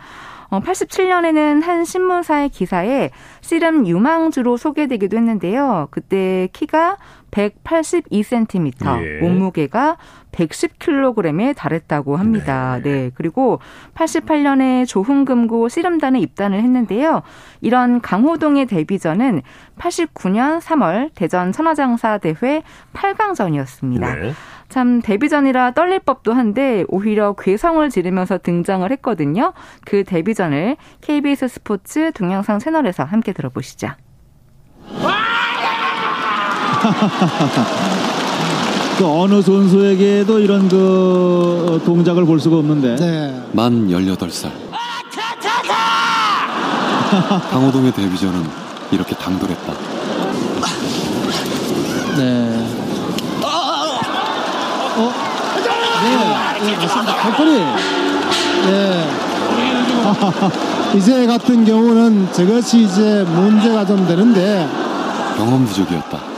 [0.50, 5.88] 87년에는 어, 한 신문사의 기사에 씨름 유망주로 소개되기도 했는데요.
[5.90, 6.98] 그때 키가
[7.32, 9.20] 182cm, 예.
[9.20, 9.96] 몸무게가
[10.32, 12.78] 110kg에 달했다고 합니다.
[12.82, 12.90] 네.
[12.92, 13.10] 네.
[13.14, 13.58] 그리고
[13.94, 17.22] 88년에 조흥금고 씨름단에 입단을 했는데요.
[17.60, 19.42] 이런 강호동의 데뷔전은
[19.78, 24.20] 89년 3월 대전 천하장사 대회 8강전이었습니다.
[24.20, 24.32] 네.
[24.68, 29.52] 참 데뷔전이라 떨릴 법도 한데 오히려 괴성을 지르면서 등장을 했거든요.
[29.84, 33.88] 그 데뷔전을 KBS 스포츠 동영상 채널에서 함께 들어보시죠.
[38.98, 42.96] 그 어느 선수에게도 이런 그 동작을 볼 수가 없는데.
[42.96, 43.40] 네.
[43.52, 44.50] 만 18살.
[47.50, 48.44] 강호동의 데뷔전은
[48.90, 49.72] 이렇게 당돌했다.
[52.16, 52.66] 네.
[54.94, 55.10] 어?
[56.02, 56.16] 네,
[56.66, 57.14] 네 맞습니다.
[57.16, 57.50] 발걸이.
[58.66, 59.08] 네.
[60.96, 64.68] 이제 같은 경우는 저것이 이제 문제가 좀 되는데
[65.36, 66.31] 경험 부족이었다.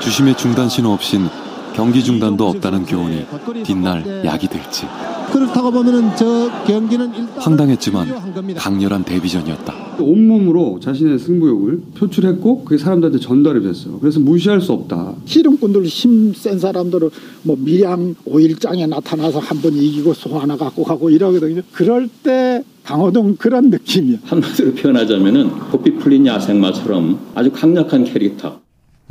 [0.00, 1.28] 주심의 중단 신호 없인
[1.74, 3.24] 경기 중단도 없다는 교훈이
[3.64, 4.86] 뒷날 약이 될지.
[5.32, 8.08] 그렇다고 보면은 저 경기는 황당했지만
[8.56, 9.90] 강렬한 데뷔전이었다.
[10.00, 14.00] 온몸으로 자신의 승부욕을 표출했고 그게 사람들한테 전달이 됐어요.
[14.00, 15.14] 그래서 무시할 수 없다.
[15.26, 17.10] 씨름꾼들 힘센 사람들은
[17.44, 21.60] 뭐 밀양 5일장에 나타나서 한 번 이기고 소 하나 갖고 가고 이러거든요.
[21.72, 24.18] 그럴 때 강호동 그런 느낌이야.
[24.24, 28.58] 한마디로 표현하자면은 고삐 풀린 야생마처럼 아주 강력한 캐릭터.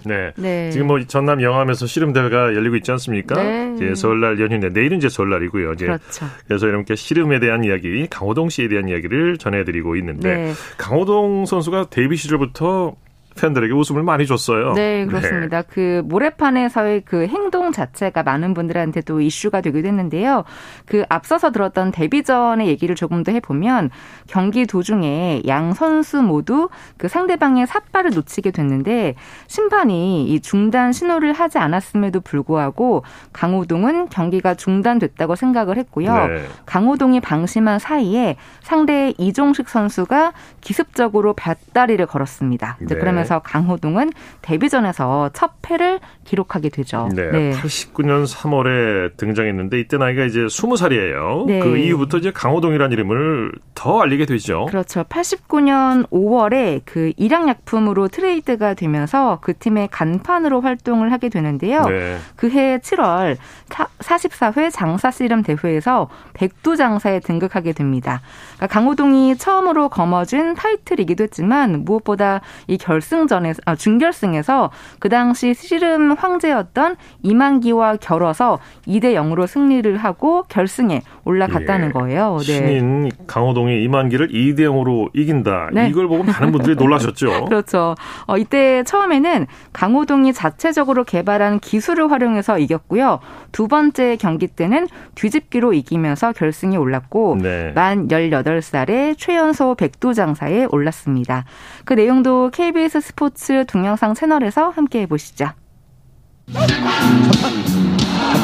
[0.05, 0.31] 네.
[0.35, 0.71] 네.
[0.71, 3.41] 지금 뭐 전남 영암에서 씨름 대회가 열리고 있지 않습니까?
[3.41, 3.73] 네.
[3.75, 5.73] 이제 설날 연휴인데 내일은 이제 설날이고요.
[5.73, 6.25] 이제 그렇죠.
[6.47, 10.53] 그래서 여러분께 씨름에 대한 이야기, 강호동 씨에 대한 이야기를 전해드리고 있는데 네.
[10.77, 12.95] 강호동 선수가 데뷔 시절부터
[13.36, 14.74] 팬들에게 웃음을 많이 줬어요.
[14.74, 15.62] 네, 그렇습니다.
[15.62, 15.68] 네.
[15.70, 20.44] 그 모래판에서의 그 행동 자체가 많은 분들한테도 이슈가 되기도 했는데요.
[20.86, 23.89] 그 앞서서 들었던 데뷔 전의 얘기를 조금 더 해보면
[24.28, 29.15] 경기 도중에 양 선수 모두 그 상대방의 삿발을 놓치게 됐는데
[29.48, 36.28] 심판이 이 중단 신호를 하지 않았음에도 불구하고 강호동은 경기가 중단됐다고 생각을 했고요.
[36.28, 36.46] 네.
[36.65, 42.78] 강호동이 방심한 사이에 상대 이종식 선수가 기습적으로 밧다리를 걸었습니다.
[42.82, 42.96] 네.
[42.96, 47.10] 그러면 서 그래서 강호동은 데뷔전에서 첫 패를 기록하게 되죠.
[47.13, 47.29] 네.
[47.32, 47.51] 네.
[47.51, 51.45] 89년 3월에 등장했는데 이때 나이가 이제 20살이에요.
[51.45, 51.60] 네.
[51.60, 54.65] 그 이후부터 이제 강호동이라는 이름을 더 알리게 되죠.
[54.65, 55.03] 그렇죠.
[55.03, 61.84] 89년 5월에 그 일양약품으로 트레이드가 되면서 그 팀의 간판으로 활동을 하게 되는데요.
[61.84, 62.17] 네.
[62.36, 63.38] 그해 7월
[63.69, 68.21] 44회 장사 씨름 대회에서 백두 장사에 등극하게 됩니다.
[68.55, 74.69] 그러니까 강호동이 처음으로 거머쥔 타이틀이기도 했지만 무엇보다 이 결승 결승전에서 아, 준결승에서
[75.00, 81.91] 그 당시 씨름 황제였던 이만기와 겨뤄서 2대 0으로 승리를 하고 결승에 올라갔다는 예.
[81.91, 82.38] 거예요.
[82.39, 82.43] 네.
[82.43, 85.69] 신인 강호동이 이만기를 2대 0으로 이긴다.
[85.74, 85.89] 네.
[85.89, 87.45] 이걸 보고 많은 분들이 놀라셨죠.
[87.50, 87.95] 그렇죠.
[88.28, 93.19] 어, 이때 처음에는 강호동이 자체적으로 개발한 기술을 활용해서 이겼고요.
[93.52, 97.72] 두 번째 경기 때는 뒤집기로 이기면서 결승에 올랐고 네.
[97.74, 101.45] 만 18살에 최연소 백두장사에 올랐습니다.
[101.86, 105.49] 그 내용도 KBS 스포츠 동영상 채널에서 함께 해보시죠.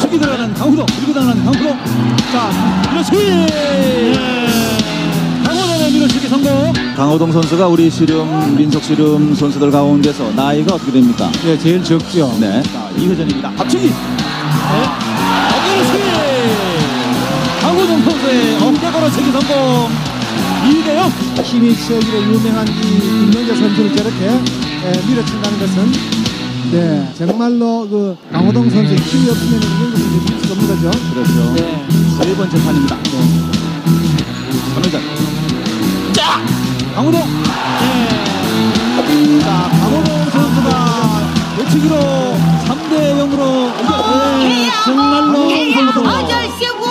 [0.01, 1.77] 초기 들어가는 강호동 밀고 들어가는 강호동.
[2.31, 3.17] 자 밀어치기!
[5.45, 11.29] 강호동의 밀어치기 성공 강호동 선수가 우리 씨름 민속 씨름 선수들 가운데서 나이가 어떻게 됩니까?
[11.43, 12.31] 네 제일 적죠.
[12.39, 12.61] 네.
[12.63, 13.55] 자, 2회전입니다.
[13.57, 13.87] 합치기!
[13.87, 13.93] 네.
[17.61, 19.89] 강호동 선수의 어깨 걸어치기 성공
[20.65, 24.39] 2대0 힘이 세기로 유명한 이 김명재 선수를 저렇게
[25.07, 25.91] 밀어친다는 것은
[26.71, 30.89] 네, 정말로 그 강호동 선수의 힘이 없으면 이런 것을 이길 수가 없는 거죠.
[31.13, 31.53] 그렇죠.
[31.53, 31.59] 네.
[32.17, 32.97] 세 번째 판입니다.
[33.03, 33.09] 네.
[34.73, 34.95] 선회전.
[36.13, 36.41] 자!
[36.95, 37.21] 강호동!
[37.21, 37.25] 네.
[39.41, 40.69] 자, 강호동 선수가
[41.59, 41.93] 외치기로
[42.67, 43.41] 3대 0으로
[44.39, 44.43] 네,
[44.83, 45.33] 정말로
[45.73, 45.97] 선수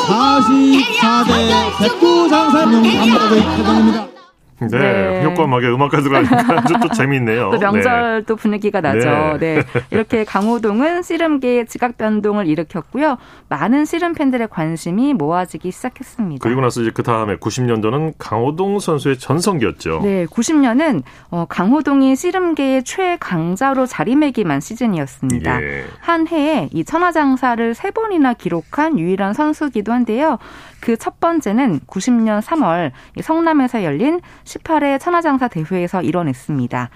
[0.06, 4.13] 44대 109 장사명 감독의 회장입니다.
[4.60, 5.24] 네, 네.
[5.24, 7.50] 효과음악에 음악가 들어가니까 또 재미있네요.
[7.50, 8.26] 또 명절 네.
[8.26, 9.38] 또 분위기가 나죠.
[9.38, 9.62] 네.
[9.62, 9.62] 네.
[9.90, 13.18] 이렇게 강호동은 씨름계의 지각 변동을 일으켰고요.
[13.48, 16.42] 많은 씨름 팬들의 관심이 모아지기 시작했습니다.
[16.42, 20.00] 그리고 나서 이제 그 다음에 90년도는 강호동 선수의 전성기였죠.
[20.02, 25.62] 네, 90년은 어, 강호동이 씨름계의 최강자로 자리매김한 시즌이었습니다.
[25.62, 25.84] 예.
[26.00, 30.38] 한 해에 이 천하장사를 세 번이나 기록한 유일한 선수기도 한데요.
[30.80, 32.90] 그 첫 번째는 90년 3월
[33.20, 36.90] 성남에서 열린 18회 천하장사 대회에서 이뤄냈습니다.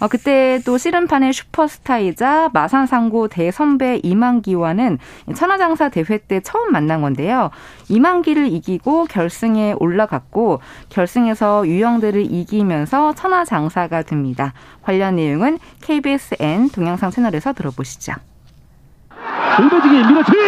[0.00, 4.98] 어, 그때 또 씨름판의 슈퍼스타이자 마산상고 대선배 이만기와는
[5.34, 7.50] 천하장사 대회 때 처음 만난 건데요.
[7.88, 14.52] 이만기를 이기고 결승에 올라갔고 결승에서 유영대를 이기면서 천하장사가 됩니다.
[14.82, 18.12] 관련 내용은 KBSN 동영상 채널에서 들어보시죠.
[19.56, 20.38] 돌배지기 밀어치기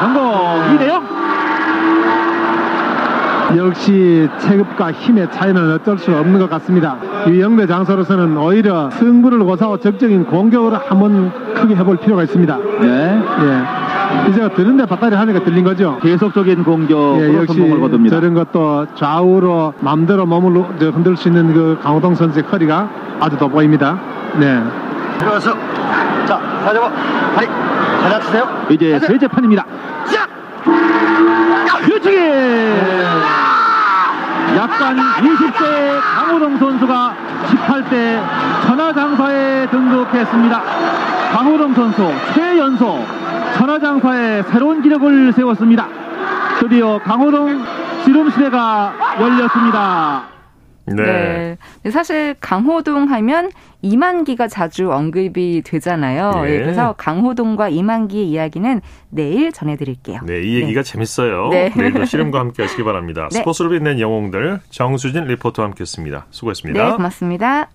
[0.00, 1.65] 성공 이대영
[3.54, 6.96] 역시 체급과 힘의 차이는 어쩔 수 없는 것 같습니다.
[7.26, 12.58] 유영배 장사로서는 오히려 승부를 고사하고 적극적인 공격으로 한번 크게 해볼 필요가 있습니다.
[12.80, 13.22] 네.
[13.42, 14.30] 예.
[14.30, 15.98] 이제 들은데 밭다리 하니까 들린 거죠.
[16.02, 18.16] 계속적인 공격으로 예, 역시 성공을 거둡니다.
[18.16, 22.88] 저런 것도 좌우로 마음대로 몸을 흔들 수 있는 그 강호동 선수의 커리가
[23.20, 23.98] 아주 돋보입니다.
[24.38, 24.62] 네.
[25.18, 25.54] 들어가서
[26.26, 26.90] 자 가져봐
[27.34, 29.64] 다리 가자 주세요 이제 세 재판입니다
[30.04, 30.35] 자밀
[31.96, 32.16] 어치기
[34.56, 38.22] 약간 20세 강호동 선수가 18대
[38.66, 40.62] 천하장사에 등극했습니다.
[41.32, 43.04] 강호동 선수 최연소
[43.56, 45.88] 천하장사에 새로운 기록을 세웠습니다.
[46.60, 47.64] 드디어 강호동
[48.04, 50.35] 씨름시대가 열렸습니다
[50.86, 51.56] 네.
[51.82, 51.90] 네.
[51.90, 53.50] 사실 강호동 하면
[53.82, 56.30] 이만기가 자주 언급이 되잖아요.
[56.42, 56.50] 네.
[56.50, 56.58] 네.
[56.58, 60.20] 그래서 강호동과 이만기의 이야기는 내일 전해드릴게요.
[60.24, 60.90] 네, 이 얘기가 네.
[60.90, 61.48] 재밌어요.
[61.48, 61.72] 네.
[61.76, 63.28] 내일도 씨름과 함께 하시기 바랍니다.
[63.32, 63.38] 네.
[63.38, 66.26] 스포츠로 빛낸 영웅들 정수진 리포터와 함께했습니다.
[66.30, 66.84] 수고했습니다.
[66.84, 67.68] 네, 고맙습니다.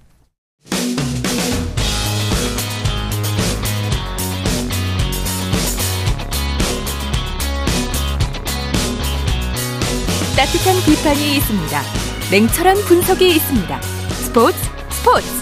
[10.35, 12.00] 따뜻한 비판이 있습니다.
[12.31, 13.81] 냉철한 분석이 있습니다.
[13.81, 14.57] 스포츠
[14.89, 15.40] 스포츠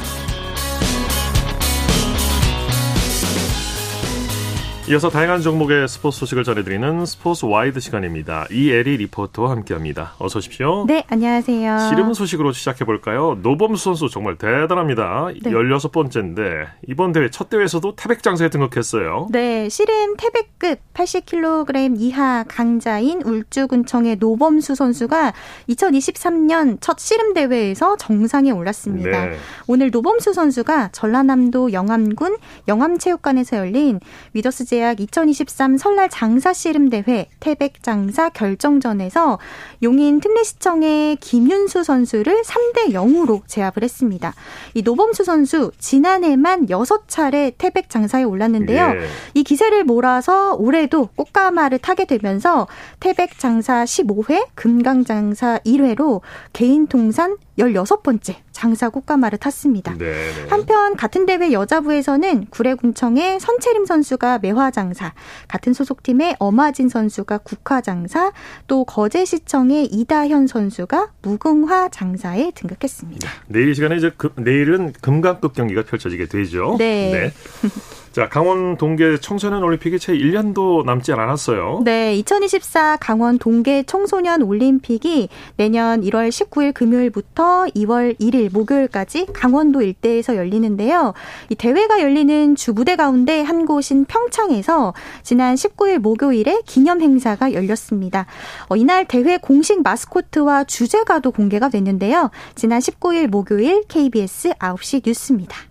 [4.90, 8.48] 이어서 다양한 종목의 스포츠 소식을 전해드리는 스포츠 와이드 시간입니다.
[8.50, 10.14] 이에리 리포터와 함께합니다.
[10.18, 10.86] 어서 오십시오.
[10.88, 11.90] 네, 안녕하세요.
[11.90, 13.38] 씨름 소식으로 시작해볼까요?
[13.44, 15.28] 노범수 선수 정말 대단합니다.
[15.44, 15.52] 네.
[15.52, 19.28] 16번째인데 이번 대회 첫 대회에서도 태백 장사에 등극했어요.
[19.30, 25.34] 네, 씨름 태백급 80kg 이하 강자인 울주군청의 노범수 선수가
[25.70, 29.26] 2023년 첫 씨름 대회에서 정상에 올랐습니다.
[29.28, 29.38] 네.
[29.68, 34.00] 오늘 노범수 선수가 전라남도 영암군 영암체육관에서 열린
[34.34, 39.40] 위더스 제 약2023 설날 장사 씨름 대회 태백 장사 결정전에서
[39.84, 44.34] 용인 특례시청의 김윤수 선수를 3대 0으로 제압을 했습니다.
[44.74, 48.94] 이 노범수 선수 지난해만 6차례 태백 장사에 올랐는데요.
[48.96, 49.08] 예.
[49.34, 52.68] 이 기세를 몰아서 올해도 꽃가마를 타게 되면서
[53.00, 56.22] 태백 장사 15회, 금강 장사 1회로
[56.54, 59.96] 개인 통산 16번째 장사 꽃가마를 탔습니다.
[59.98, 60.16] 네,
[60.50, 65.14] 한편 같은 대회 여자부에서는 구례군청의 선채림 선수가 매화장사,
[65.48, 68.32] 같은 소속팀의 엄하진 선수가 국화장사,
[68.68, 73.30] 또 거제시청의 이다현 선수가 무궁화 장사에 등극했습니다.
[73.48, 76.76] 내일 시간에 이제 금- 내일은 금강급 경기가 펼쳐지게 되죠.
[76.80, 77.32] 네.
[78.20, 81.84] 자, 강원 동계 청소년 올림픽이 채 1년도 남지 않았어요.
[81.86, 90.36] 네, 2024 강원 동계 청소년 올림픽이 내년 1월 19일 금요일부터 2월 1일 목요일까지 강원도 일대에서
[90.36, 91.14] 열리는데요.
[91.48, 98.26] 이 대회가 열리는 주부대 가운데 한 곳인 평창에서 지난 19일 목요일에 기념 행사가 열렸습니다.
[98.68, 102.32] 어, 이날 대회 공식 마스코트와 주제가도 공개가 됐는데요.
[102.56, 105.69] 지난 19일 목요일 KBS 9시 뉴스입니다.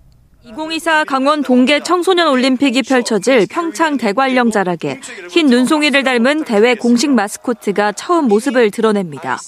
[0.48, 7.92] 2024 강원 동계 청소년 올림픽이 펼쳐질 평창 대관령 자락에 흰 눈송이를 닮은 대회 공식 마스코트가
[7.92, 9.38] 처음 모습을 드러냅니다.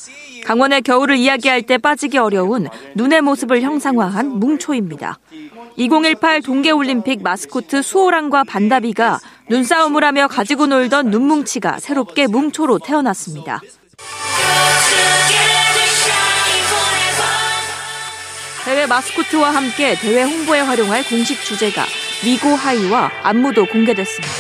[0.44, 5.18] 강원의 겨울을 이야기할 때 빠지기 어려운 눈의 모습을 형상화한 뭉초입니다.
[5.76, 13.62] 2018 동계올림픽 마스코트 수호랑과 반다비가 눈싸움을 하며 가지고 놀던 눈뭉치가 새롭게 뭉초로 태어났습니다.
[18.64, 21.84] 대회 마스코트와 함께 대회 홍보에 활용할 공식 주제가
[22.24, 24.34] 미고 하이와 안무도 공개됐습니다.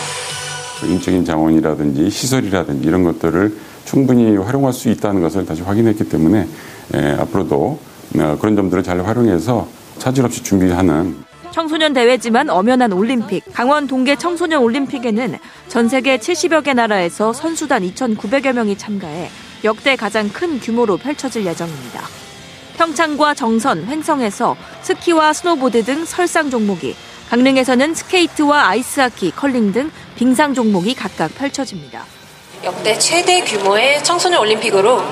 [0.84, 6.46] 인적인 자원이라든지 시설이라든지 이런 것들을 충분히 활용할 수 있다는 것을 다시 확인했기 때문에
[6.94, 7.78] 에, 앞으로도
[8.18, 14.62] 어, 그런 점들을 잘 활용해서 차질 없이 준비하는 청소년 대회지만 엄연한 올림픽, 강원 동계 청소년
[14.62, 15.36] 올림픽에는
[15.68, 19.28] 전 세계 70여 개 나라에서 선수단 2,900여 명이 참가해
[19.64, 22.02] 역대 가장 큰 규모로 펼쳐질 예정입니다.
[22.76, 26.96] 평창과 정선, 횡성에서 스키와 스노보드 등 설상 종목이,
[27.30, 32.04] 강릉에서는 스케이트와 아이스하키, 컬링 등 빙상 종목이 각각 펼쳐집니다.
[32.62, 35.02] 역대 최대 규모의 청소년 올림픽으로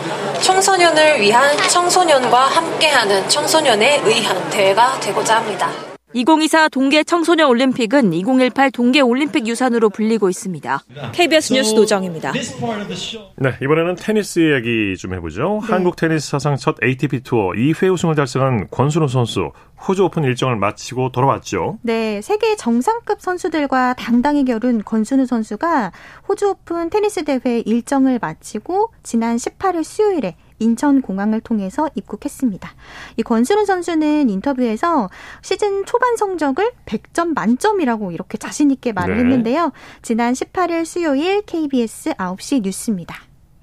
[0.42, 5.87] 청소년을 위한 청소년과 함께하는 청소년에 의한 대회가 되고자 합니다.
[6.14, 10.82] 2024 동계 청소년 올림픽은 2018 동계 올림픽 유산으로 불리고 있습니다.
[11.12, 12.32] KBS 뉴스 노정입니다.
[12.32, 15.60] 네, 이번에는 테니스 이야기 좀 해보죠.
[15.66, 15.72] 네.
[15.72, 19.50] 한국 테니스 사상 첫 ATP 투어 2회 우승을 달성한 권순우 선수
[19.86, 21.78] 호주 오픈 일정을 마치고 돌아왔죠.
[21.82, 25.92] 네, 세계 정상급 선수들과 당당히 겨룬 권순우 선수가
[26.28, 32.70] 호주 오픈 테니스 대회 일정을 마치고 지난 18일 수요일에 인천공항을 통해서 입국했습니다.
[33.16, 35.08] 이 권순우 선수는 인터뷰에서
[35.42, 39.22] 시즌 초반 성적을 100점 만점이라고 이렇게 자신있게 말을 네.
[39.22, 39.72] 했는데요.
[40.02, 43.16] 지난 18일 수요일 KBS 9시 뉴스입니다.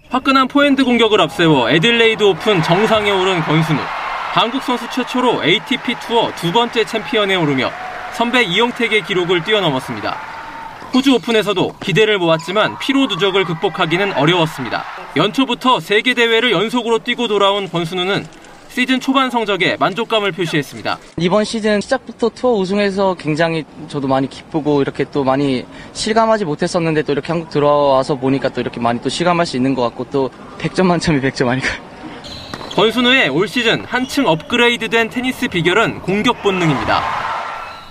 [0.10, 3.80] 화끈한 포핸드 공격을 앞세워 애들레이드 오픈 정상에 오른 권순우.
[4.34, 7.72] 한국 선수 최초로 ATP 투어 두 번째 챔피언에 오르며
[8.14, 10.35] 선배 이영택의 기록을 뛰어넘었습니다.
[10.96, 14.86] 호주 오픈에서도 기대를 모았지만 피로 누적을 극복하기는 어려웠습니다.
[15.18, 18.26] 연초부터 세계 대회를 연속으로 뛰고 돌아온 권순우는
[18.70, 20.98] 시즌 초반 성적에 만족감을 표시했습니다.
[21.18, 27.12] 이번 시즌 시작부터 투어 우승해서 굉장히 저도 많이 기쁘고 이렇게 또 많이 실감하지 못했었는데 또
[27.12, 30.30] 이렇게 한국 들어와서 보니까 또 이렇게 많이 또 실감할 수 있는 것 같고 또
[30.60, 31.74] 100점 만점이 100점 아닐까요?
[32.74, 37.02] 권순우의 올 시즌 한층 업그레이드된 테니스 비결은 공격 본능입니다.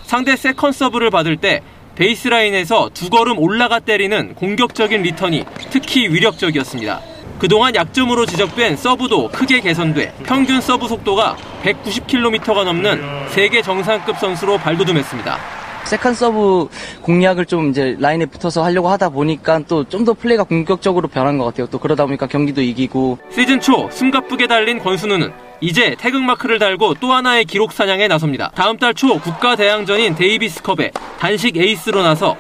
[0.05, 1.61] 상대 second 서브를 받을 때
[1.97, 7.01] 베이스라인에서 두 걸음 올라가 때리는 공격적인 리턴이 특히 위력적이었습니다.
[7.39, 15.64] 그동안 약점으로 지적된 서브도 크게 개선돼 평균 서브 속도가 190km가 넘는 세계 정상급 선수로 발돋움했습니다.
[15.85, 16.69] second 서브
[17.03, 21.45] 공략을 좀 이제 라인에 붙어서 하려고 하다 보니까 또 좀 더 플레이가 공격적으로 변한 것
[21.47, 21.67] 같아요.
[21.69, 27.45] 또 그러다 보니까 경기도 이기고 시즌 초 숨가쁘게 달린 권순우는 이제 태극마크를 달고 또 하나의
[27.47, 28.51] 기록 사냥에 나섭니다.
[28.55, 32.37] 다음 달 초 국가 대항전인 데이비스컵에 단식 에이스로 나서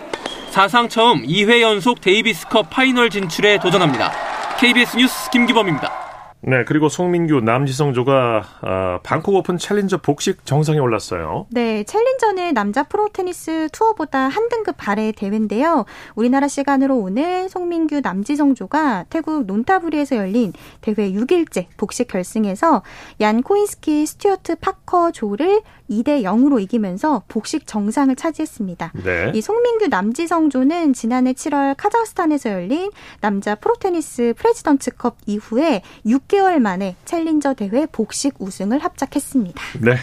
[0.50, 4.12] 사상 처음 2회 연속 데이비스컵 파이널 진출에 도전합니다.
[4.58, 6.03] KBS 뉴스 김기범입니다.
[6.46, 11.46] 네, 그리고 송민규, 남지성조가 어, 방콕 오픈 챌린저 복식 정상에 올랐어요.
[11.50, 15.86] 네, 챌린저는 남자 프로 테니스 투어보다 한 등급 아래 대회인데요.
[16.14, 22.82] 우리나라 시간으로 오늘 송민규, 남지성조가 태국 논타부리에서 열린 대회 6일째 복식 결승에서
[23.22, 28.92] 얀 코인스키, 스튜어트 파커 조를 2대 0으로 이기면서 복식 정상을 차지했습니다.
[29.04, 29.32] 네.
[29.34, 32.90] 이 송민규 남지성조는 지난해 7월 카자흐스탄에서 열린
[33.20, 39.62] 남자 프로 테니스 프레지던트컵 이후에 6개 월 만에 챌린저 대회 복식 우승을 합작했습니다.
[39.80, 39.96] 네.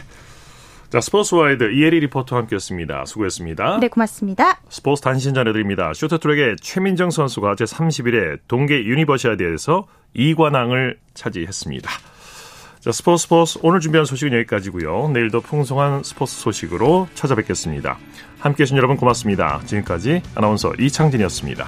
[0.92, 3.06] 자, 스포츠와이드 이혜리 리포터와 함께했습니다.
[3.06, 3.80] 수고했습니다.
[3.80, 4.60] 네, 고맙습니다.
[4.68, 5.94] 스포츠 단신 전해드립니다.
[5.94, 11.90] 쇼트트랙의 최민정 선수가 제31회 동계 유니버시아드에서 2관왕을 차지했습니다.
[12.82, 15.12] 자, 스포츠 스포츠 오늘 준비한 소식은 여기까지고요.
[15.14, 17.98] 내일도 풍성한 스포츠 소식으로 찾아뵙겠습니다.
[18.40, 19.62] 함께해 주신 여러분 고맙습니다.
[19.66, 21.68] 지금까지 아나운서 이창진이었습니다.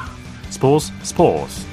[0.50, 1.73] 스포츠 스포츠